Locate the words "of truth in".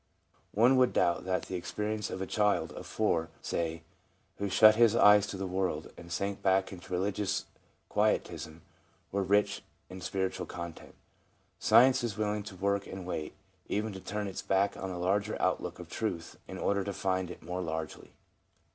15.77-16.57